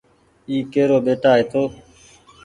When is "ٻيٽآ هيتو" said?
1.05-1.63